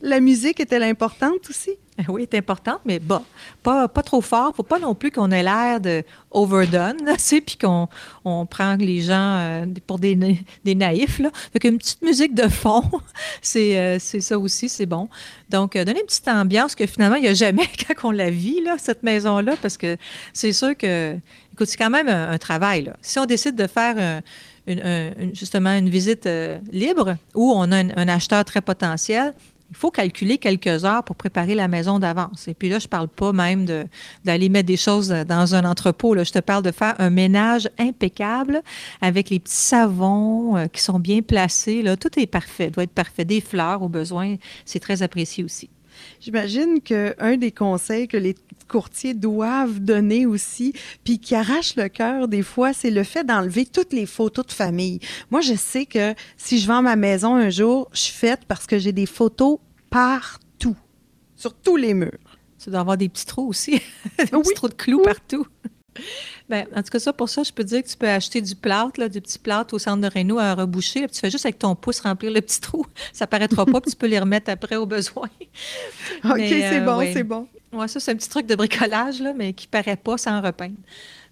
[0.00, 1.70] La musique est-elle importante aussi?
[2.08, 3.22] Oui, est importante, mais bon,
[3.62, 4.52] pas, pas trop fort.
[4.54, 6.98] faut pas non plus qu'on ait l'air de overdone,
[7.46, 7.88] puis qu'on
[8.24, 10.16] on prend les gens euh, pour des,
[10.64, 11.18] des naïfs.
[11.18, 11.30] Là.
[11.62, 12.82] Une petite musique de fond,
[13.42, 15.08] c'est, euh, c'est ça aussi, c'est bon.
[15.48, 18.30] Donc, euh, donner une petite ambiance que finalement, il n'y a jamais quand on la
[18.30, 19.96] vit, là, cette maison-là, parce que
[20.32, 21.16] c'est sûr que,
[21.52, 22.84] écoute, c'est quand même un, travail.
[22.84, 22.96] Là.
[23.02, 24.22] Si on décide de faire
[25.34, 26.28] justement une visite
[26.72, 29.34] libre où on a un acheteur très potentiel,
[29.70, 32.48] il faut calculer quelques heures pour préparer la maison d'avance.
[32.48, 33.66] Et puis là, je ne parle pas même
[34.24, 36.16] d'aller mettre des choses dans un entrepôt.
[36.22, 38.62] Je te parle de faire un ménage impeccable
[39.00, 41.82] avec les petits savons euh, qui sont bien placés.
[41.82, 41.96] Là.
[41.96, 43.24] Tout est parfait, doit être parfait.
[43.24, 45.70] Des fleurs au besoin, c'est très apprécié aussi.
[46.20, 48.34] J'imagine qu'un des conseils que les
[48.68, 50.72] courtiers doivent donner aussi,
[51.04, 54.52] puis qui arrache le cœur des fois, c'est le fait d'enlever toutes les photos de
[54.52, 55.00] famille.
[55.30, 58.66] Moi, je sais que si je vends ma maison un jour, je suis faite parce
[58.66, 59.58] que j'ai des photos
[59.90, 60.76] partout,
[61.36, 62.38] sur tous les murs.
[62.58, 63.72] Ça doit avoir des petits trous aussi,
[64.18, 65.46] des petits trous de clous partout.
[66.48, 68.54] Ben, en tout cas, ça, pour ça, je peux dire que tu peux acheter du
[68.54, 71.06] plâtre, là, du petit plâtre au centre de Renault à reboucher.
[71.08, 72.86] tu fais juste avec ton pouce remplir le petit trou.
[73.12, 75.28] Ça paraîtra pas, puis tu peux les remettre après au besoin.
[76.24, 77.46] OK, c'est euh, bon, c'est bon.
[77.72, 80.74] Oui, ça, c'est un petit truc de bricolage, là, mais qui paraît pas sans repeindre.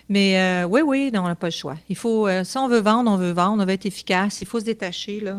[0.09, 1.77] Mais euh, oui, oui, non, on n'a pas le choix.
[1.89, 4.41] Il faut, euh, si on veut vendre, on veut vendre, on veut être efficace.
[4.41, 5.37] Il faut se détacher là,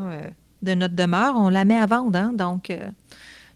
[0.62, 1.36] de notre demeure.
[1.38, 2.70] On la met à vendre, hein, donc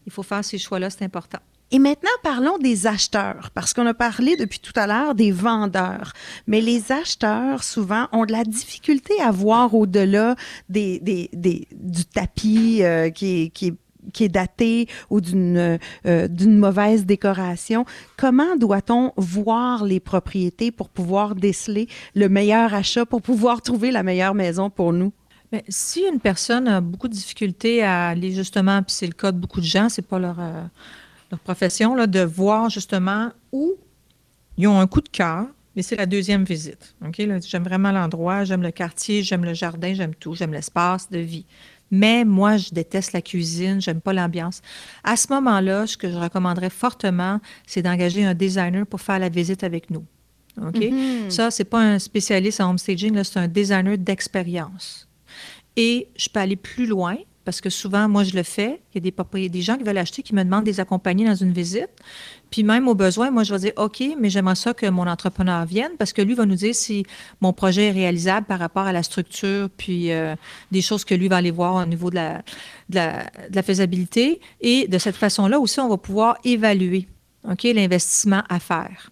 [0.05, 1.39] il faut faire ces choix-là, c'est important.
[1.71, 6.13] Et maintenant, parlons des acheteurs, parce qu'on a parlé depuis tout à l'heure des vendeurs.
[6.45, 10.35] Mais les acheteurs, souvent, ont de la difficulté à voir au-delà
[10.69, 13.73] du tapis euh, qui, est, qui,
[14.11, 17.85] qui est daté ou d'une euh, d'une mauvaise décoration.
[18.17, 24.03] Comment doit-on voir les propriétés pour pouvoir déceler le meilleur achat, pour pouvoir trouver la
[24.03, 25.11] meilleure maison pour nous?
[25.69, 29.37] Si une personne a beaucoup de difficultés à aller justement, puis c'est le cas de
[29.37, 30.63] beaucoup de gens, c'est pas leur, euh,
[31.33, 33.75] leur profession, là, de voir justement où
[34.57, 36.95] ils ont un coup de cœur, mais c'est la deuxième visite.
[37.17, 41.45] J'aime vraiment l'endroit, j'aime le quartier, j'aime le jardin, j'aime tout, j'aime l'espace de vie.
[41.89, 44.61] Mais moi, je déteste la cuisine, j'aime pas l'ambiance.
[45.03, 49.29] À ce moment-là, ce que je recommanderais fortement, c'est d'engager un designer pour faire la
[49.29, 50.05] visite avec nous.
[50.61, 50.75] OK?
[50.75, 51.29] Mhm.
[51.29, 55.07] Ça, c'est pas un spécialiste en homestaging, c'est un designer d'expérience.
[55.75, 58.81] Et je peux aller plus loin parce que souvent, moi, je le fais.
[58.93, 61.35] Il y a des, gens qui veulent acheter qui me demandent de les accompagner dans
[61.35, 61.89] une visite.
[62.49, 65.65] Puis même au besoin, moi, je vais dire, OK, mais j'aimerais ça que mon entrepreneur
[65.65, 67.05] vienne parce que lui va nous dire si
[67.41, 70.35] mon projet est réalisable par rapport à la structure, puis euh,
[70.71, 72.37] des choses que lui va aller voir au niveau de la,
[72.89, 74.39] de la, de la faisabilité.
[74.61, 77.07] Et de cette façon-là aussi, on va pouvoir évaluer
[77.49, 79.11] OK, l'investissement à faire.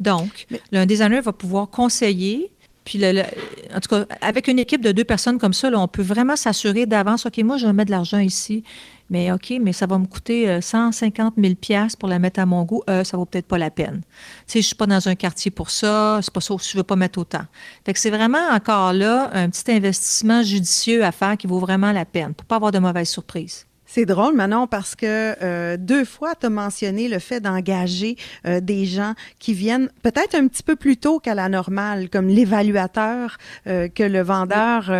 [0.00, 2.50] Donc, Mais- un designer va pouvoir conseiller.
[2.84, 6.36] Puis, en tout cas, avec une équipe de deux personnes comme ça, on peut vraiment
[6.36, 8.62] s'assurer d'avance, OK, moi, je vais mettre de l'argent ici,
[9.10, 12.46] mais OK, mais ça va me coûter euh, 150 000 pièces pour la mettre à
[12.46, 14.02] mon goût, euh, ça vaut peut-être pas la peine.
[14.46, 16.82] Tu sais, je suis pas dans un quartier pour ça, c'est pas ça, je veux
[16.82, 17.44] pas mettre autant.
[17.84, 21.92] Fait que c'est vraiment encore là un petit investissement judicieux à faire qui vaut vraiment
[21.92, 23.66] la peine pour pas avoir de mauvaises surprises.
[23.96, 28.58] C'est drôle, Manon, parce que euh, deux fois, tu as mentionné le fait d'engager euh,
[28.58, 33.38] des gens qui viennent peut-être un petit peu plus tôt qu'à la normale, comme l'évaluateur,
[33.68, 34.90] euh, que le vendeur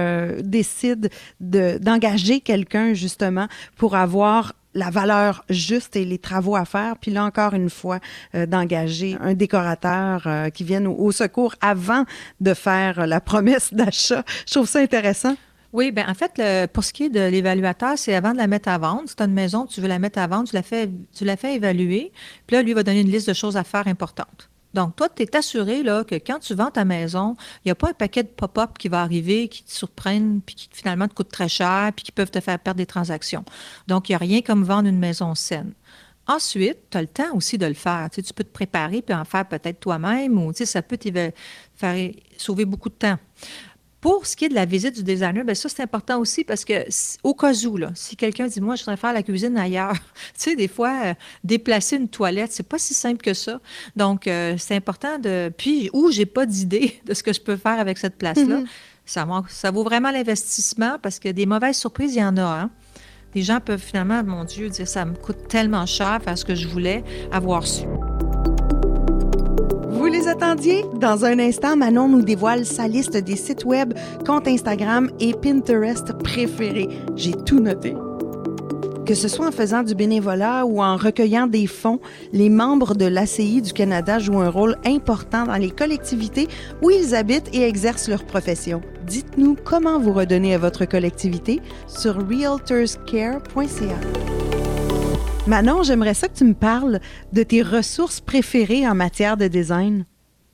[0.45, 6.95] décide de- d'engager quelqu'un justement pour avoir la valeur juste et les travaux à faire.
[6.97, 7.99] Puis là, encore une fois,
[8.33, 12.05] d'engager un décorateur qui vienne au, au secours avant
[12.41, 14.23] de faire la promesse d'achat.
[14.47, 15.35] Je trouve ça intéressant.
[15.75, 18.69] Oui, bien, en fait, pour ce qui est de l'évaluateur, c'est avant de la mettre
[18.69, 19.09] à vendre.
[19.09, 21.29] Si tu as une maison, tu veux la mettre à vendre, tu la fais, tu
[21.29, 22.13] évaluer.
[22.47, 24.49] Puis là, lui va donner une liste de choses à faire importantes.
[24.73, 27.35] Donc, toi, tu es assuré là, que quand tu vends ta maison,
[27.65, 30.55] il n'y a pas un paquet de pop-up qui va arriver, qui te surprennent, puis
[30.55, 33.45] qui finalement te coûtent très cher, puis qui peuvent te faire perdre des transactions.
[33.89, 35.73] Donc, il n'y a rien comme vendre une maison saine.
[36.29, 38.09] Ensuite, tu as le temps aussi de le faire.
[38.11, 41.33] Tu, peux te préparer puis en faire peut-être toi-même ou tu ça peut te
[41.75, 43.19] faire sauver beaucoup de temps.
[44.05, 46.63] Pour ce qui est de la visite du designer, bien ça, c'est important aussi parce
[46.67, 46.75] que
[47.23, 49.95] au cas où, là, si quelqu'un dit, moi, je voudrais faire la cuisine ailleurs,
[50.39, 53.61] tu sais, des fois, euh, déplacer une toilette, c'est pas si simple que ça.
[53.97, 55.51] Donc, euh, c'est important de...
[55.57, 58.67] Puis, où j'ai pas d'idée de ce que je peux faire avec cette place-là, Mhm.
[59.07, 62.43] ça, vaut- ça vaut vraiment l'investissement parce que des mauvaises surprises, il y en a.
[62.43, 62.71] Hein?
[63.35, 66.55] Les gens peuvent finalement, mon Dieu, dire, ça me coûte tellement cher faire ce que
[66.55, 67.85] je voulais avoir su.
[70.05, 70.85] Vous les attendiez?
[71.01, 73.95] Dans un instant, Manon nous dévoile sa liste des sites web,
[74.27, 76.91] comptes Instagram et Pinterest préférés.
[77.17, 77.95] J'ai tout noté.
[79.07, 82.01] Que ce soit en faisant du bénévolat ou en recueillant des fonds,
[82.35, 86.49] les membres de l'ACI du Canada jouent un rôle important dans les collectivités
[86.83, 88.83] où ils habitent et exercent leur profession.
[89.07, 94.54] Dites-nous comment vous redonnez à votre collectivité sur realtorscare.ca.
[95.47, 97.01] Manon, j'aimerais ça que tu me parles
[97.35, 100.07] de tes ressources préférées en matière de design.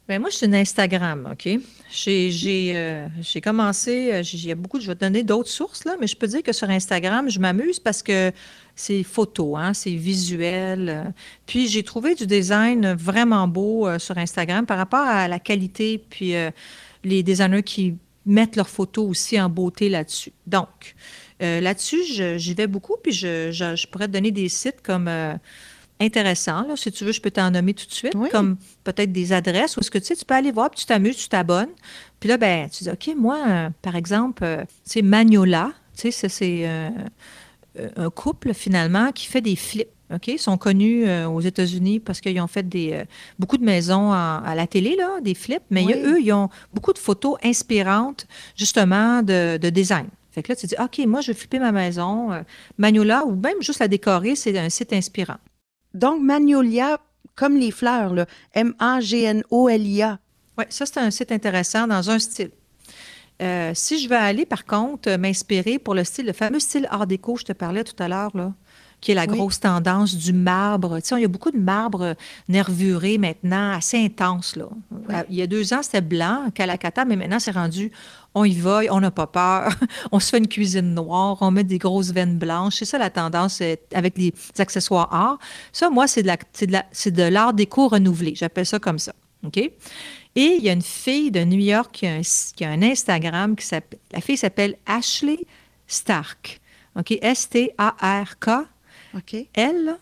[0.08, 1.60] Bien, moi, je suis une Instagram, OK?
[1.92, 3.06] J'ai euh,
[3.40, 6.26] commencé, il y a beaucoup, je vais te donner d'autres sources, là, mais je peux
[6.26, 8.32] dire que sur Instagram, je m'amuse parce que
[8.74, 10.88] c'est photo, hein, c'est visuel.
[10.88, 11.10] euh.
[11.46, 16.04] Puis j'ai trouvé du design vraiment beau euh, sur Instagram par rapport à la qualité,
[16.10, 16.34] puis
[17.04, 17.94] les designers qui
[18.26, 20.32] mettent leurs photos aussi en beauté là-dessus.
[20.48, 20.96] Donc,
[21.42, 21.98] euh, là-dessus,
[22.36, 25.34] j'y vais beaucoup, puis je, je- je pourrais te donner des sites comme euh,
[26.00, 26.66] intéressants.
[26.66, 26.76] là.
[26.76, 28.28] Si tu veux, je peux t'en nommer tout de suite, Oui.
[28.30, 30.86] comme peut-être des adresses où est-ce que tu sais, tu peux aller voir, puis tu
[30.86, 31.70] t'amuses, tu t'abonnes.
[32.18, 36.66] Puis là, ben, tu dis, OK, moi, euh, par exemple, sais, Magnola, tu sais, c'est
[37.96, 39.88] un couple finalement qui fait des flips.
[40.12, 40.26] OK?
[40.26, 43.04] Ils sont connus euh, aux États-Unis parce qu'ils ont fait des, euh,
[43.38, 46.32] beaucoup de maisons en- à la télé, là, des flips, mais y a- eux, ils
[46.32, 48.26] ont beaucoup de photos inspirantes,
[48.56, 50.06] justement, de, de design.
[50.30, 52.32] Fait que là, tu dis, OK, moi, je vais flipper ma maison.
[52.32, 52.42] euh,
[52.78, 55.38] Magnola, ou même juste la décorer, c'est un site inspirant.
[55.94, 57.00] Donc, Magnolia,
[57.34, 60.18] comme les fleurs, là, M-A-G-N-O-L-I-A.
[60.58, 62.50] Oui, ça, c'est un site intéressant dans un style.
[63.42, 67.06] Euh, si je veux aller, par contre, m'inspirer pour le style, le fameux style art
[67.06, 68.52] déco, je te parlais tout à l'heure, là,
[69.00, 69.36] qui est la Oui.
[69.38, 71.00] grosse tendance du marbre.
[71.00, 72.14] Tu sais, il y a beaucoup de marbre
[72.48, 74.56] nervuré maintenant, assez intense.
[74.56, 74.66] Là.
[75.10, 77.90] Euh, Il y a deux ans, c'était blanc, Calacata, mais maintenant, c'est rendu,
[78.34, 79.72] on y va, on n'a pas peur,
[80.12, 82.76] on se fait une cuisine noire, on met des grosses veines blanches.
[82.76, 85.38] C'est ça la tendance euh, avec les accessoires art.
[85.72, 86.22] Ça, moi, de
[86.70, 88.34] la- c'est de l'art déco renouvelé.
[88.36, 89.12] J'appelle ça comme ça.
[89.44, 89.56] OK?
[89.56, 89.72] Et
[90.36, 93.56] il y a une fille de New York qui a un, qui a un Instagram
[93.56, 93.98] qui s'appelle.
[94.12, 95.38] La fille s'appelle Ashley
[95.88, 96.60] Stark.
[96.96, 97.18] OK?
[97.22, 98.50] S-T-A-R-K.
[99.54, 99.96] Elle,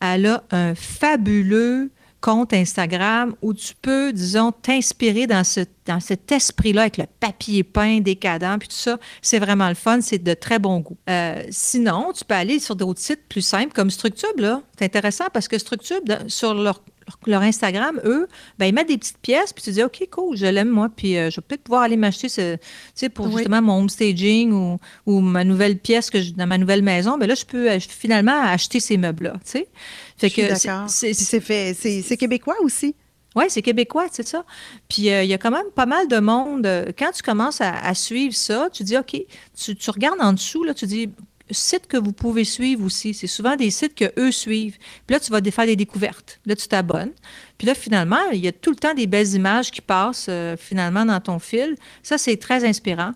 [0.00, 1.90] elle a un fabuleux
[2.24, 8.58] compte Instagram où tu peux, disons, t'inspirer dans cet esprit-là avec le papier peint décadent,
[8.58, 8.98] puis tout ça.
[9.20, 10.96] C'est vraiment le fun, c'est de très bon goût.
[11.10, 14.62] Euh, sinon, tu peux aller sur d'autres sites plus simples comme Structube, là.
[14.78, 16.80] C'est intéressant parce que Structube, sur leur
[17.26, 20.46] leur Instagram, eux, ben, ils mettent des petites pièces, puis tu dis, OK, cool, je
[20.46, 22.60] l'aime, moi, puis euh, je vais peut-être pouvoir aller m'acheter ce, tu
[22.94, 26.82] sais, pour justement mon home staging ou, ou, ma nouvelle pièce que dans ma nouvelle
[26.82, 27.12] maison.
[27.16, 29.68] Mais ben là, je peux finalement acheter ces meubles-là, tu sais.
[30.16, 30.42] Fait que
[30.88, 32.94] c'est fait, c'est québécois aussi.
[33.36, 34.44] Oui, c'est québécois, c'est ça.
[34.88, 36.66] Puis euh, il y a quand même pas mal de monde.
[36.66, 39.16] Euh, quand tu commences à, suivre ça, tu dis, OK,
[39.58, 41.10] tu, tu, regardes en dessous, là, tu dis,
[41.50, 43.14] sites que vous pouvez suivre aussi.
[43.14, 44.78] C'est souvent des sites que eux suivent.
[45.06, 46.40] Puis là, tu vas faire des découvertes.
[46.46, 47.12] Là, tu t'abonnes.
[47.58, 50.56] Puis là, finalement, il y a tout le temps des belles images qui passent euh,
[50.56, 51.76] finalement dans ton fil.
[52.02, 53.12] Ça, c'est très inspirant.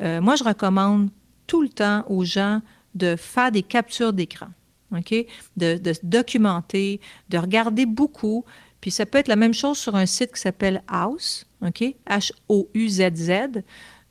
[0.00, 1.10] Euh, moi, je recommande
[1.46, 2.60] tout le temps aux gens
[2.94, 4.48] de faire des captures d'écran.
[5.56, 8.44] De, documenter, de regarder beaucoup.
[8.80, 11.46] Puis ça peut être la même chose sur un site qui s'appelle House?
[11.62, 13.62] H-O-U-Z-Z.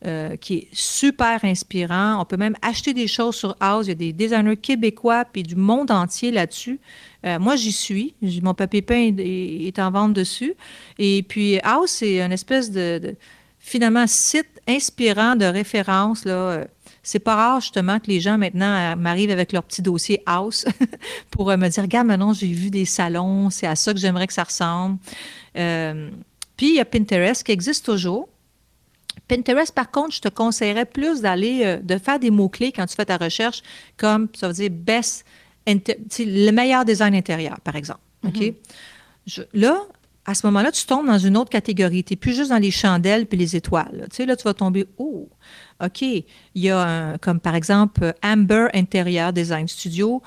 [0.04, 2.20] Euh, qui est super inspirant.
[2.20, 3.86] On peut même acheter des choses sur House.
[3.86, 6.80] Il y a des designers québécois puis du monde entier là-dessus.
[7.24, 8.16] Euh, moi, j'y suis.
[8.42, 10.54] Mon papier peint est, en vente dessus.
[10.98, 13.14] Et puis, House, c'est une espèce de,
[13.60, 16.24] finalement, site inspirant de référence.
[16.24, 16.32] Là.
[16.32, 16.64] Euh,
[17.04, 20.64] c'est pas rare, justement, que les gens, maintenant, m'arrivent avec leur petit dossier House
[21.30, 24.32] pour me dire, regarde, maintenant, j'ai vu des salons, c'est à ça que j'aimerais que
[24.32, 24.98] ça ressemble.
[25.54, 28.28] puis, il y a Pinterest qui existe toujours.
[29.28, 32.94] Pinterest, par contre, je te conseillerais plus d'aller, euh, de faire des mots-clés quand tu
[32.94, 33.62] fais ta recherche,
[33.96, 35.24] comme, ça veut dire, best,
[35.66, 38.00] le meilleur design intérieur, par exemple.
[38.26, 38.34] OK?
[38.34, 39.46] Mm-hmm.
[39.54, 39.80] là,
[40.24, 42.04] à ce moment-là, tu tombes dans une autre catégorie.
[42.04, 44.06] Tu n'es plus juste dans les chandelles puis les étoiles.
[44.10, 45.28] Tu sais, là, tu vas tomber, oh,
[45.82, 50.22] OK, il y a, comme par exemple, Amber Interior Design Studio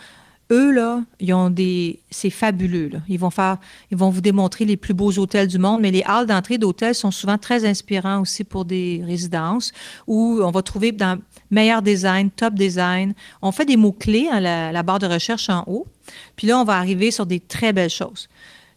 [0.51, 1.99] eux, là, ils ont des.
[2.12, 2.91] C'est fabuleux.
[3.10, 3.58] Ils vont faire.
[3.91, 6.93] Ils vont vous démontrer les plus beaux hôtels du monde, mais les halls d'entrée d'hôtels
[6.93, 9.71] sont souvent très inspirants aussi pour des résidences
[10.05, 13.13] où on va trouver dans meilleur design, top design.
[13.41, 15.88] On fait des mots-clés à la, barre de recherche en haut.
[16.36, 18.29] Puis là, on va arriver sur des très belles choses.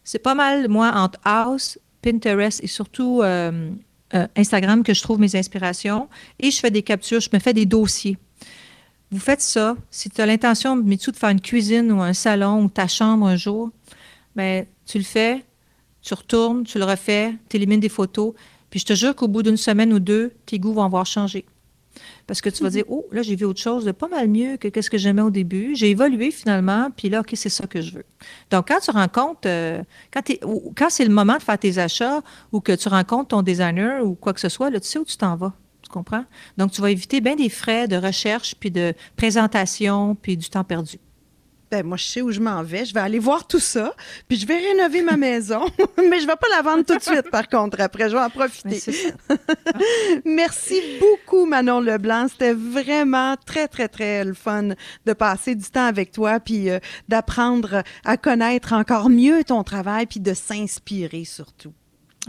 [0.03, 3.69] C'est pas mal, moi, entre House, Pinterest et surtout euh,
[4.15, 6.09] euh, Instagram que je trouve mes inspirations.
[6.39, 8.17] Et je fais des captures, je me fais des dossiers.
[9.11, 9.75] Vous faites ça.
[9.89, 13.35] Si tu as l'intention, de faire une cuisine ou un salon ou ta chambre un
[13.35, 13.71] jour,
[14.35, 15.43] bien, tu le fais,
[16.01, 18.33] tu retournes, tu le refais, tu élimines des photos.
[18.69, 21.45] Puis je te jure qu'au bout d'une semaine ou deux, tes goûts vont avoir changé.
[22.27, 22.73] Parce que tu vas mhm.
[22.73, 25.23] dire, oh, là, j'ai vu autre chose de pas mal mieux que ce que j'aimais
[25.23, 25.75] au début.
[25.75, 28.05] J'ai évolué finalement, puis là, OK, c'est ça que je veux.
[28.51, 29.81] Donc, quand tu rencontres, euh,
[30.13, 30.21] quand,
[30.77, 34.13] quand c'est le moment de faire tes achats ou que tu rencontres ton designer ou
[34.13, 35.53] quoi que ce soit, là, tu sais où tu t'en vas
[35.87, 36.25] comprends?
[36.57, 40.63] Donc, tu vas éviter bien des frais de recherche, puis de présentation, puis du temps
[40.63, 40.97] perdu.
[41.71, 42.83] Ben, moi, je sais où je m'en vais.
[42.83, 43.93] Je vais aller voir tout ça,
[44.27, 45.65] puis je vais rénover ma maison.
[45.97, 48.09] Mais je ne vais pas la vendre tout de suite, par contre, après.
[48.09, 48.81] Je vais en profiter.
[50.25, 52.27] Merci beaucoup, Manon Leblanc.
[52.27, 54.69] C'était vraiment très, très, très le fun
[55.05, 60.07] de passer du temps avec toi, puis euh, d'apprendre à connaître encore mieux ton travail,
[60.07, 61.73] puis de s'inspirer surtout.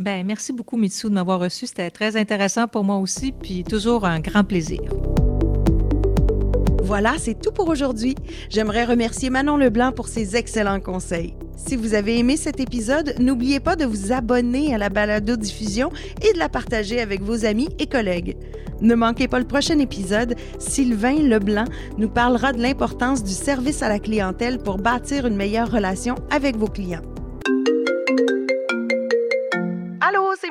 [0.01, 1.67] Ben, merci beaucoup, Mitsu, de m'avoir reçu.
[1.67, 4.81] C'était très intéressant pour moi aussi, puis toujours un grand plaisir.
[6.83, 8.15] Voilà, c'est tout pour aujourd'hui.
[8.49, 11.35] J'aimerais remercier Manon Leblanc pour ses excellents conseils.
[11.55, 15.91] Si vous avez aimé cet épisode, n'oubliez pas de vous abonner à la balado-diffusion
[16.23, 18.39] et de la partager avec vos amis et collègues.
[18.81, 20.35] Ne manquez pas le prochain épisode.
[20.59, 21.67] Sylvain Leblanc
[21.99, 26.57] nous parlera de l'importance du service à la clientèle pour bâtir une meilleure relation avec
[26.57, 27.03] vos clients.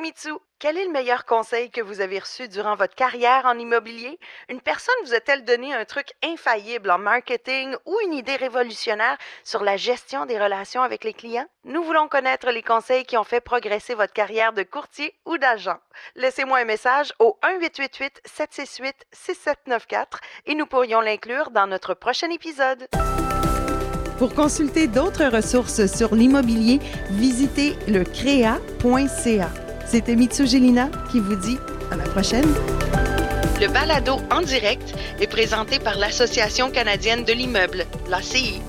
[0.00, 0.32] c'est Mitsu.
[0.58, 4.18] Quel est le meilleur conseil que vous avez reçu durant votre carrière en immobilier?
[4.48, 9.64] Une personne vous a-t-elle donné un truc infaillible en marketing ou une idée révolutionnaire sur
[9.64, 11.46] la gestion des relations avec les clients?
[11.64, 15.78] Nous voulons connaître les conseils qui ont fait progresser votre carrière de courtier ou d'agent.
[16.14, 20.04] Laissez-moi un message au 1-888-768-6794
[20.46, 22.86] et nous pourrions l'inclure dans notre prochain épisode.
[24.18, 26.78] Pour consulter d'autres ressources sur l'immobilier,
[27.10, 29.48] visitez le créa.ca.
[29.90, 31.58] C'était Mitsu Gelina qui vous dit
[31.90, 32.46] à la prochaine.
[33.60, 38.60] Le balado en direct est présenté par l'Association canadienne de l'immeuble, l'ACI.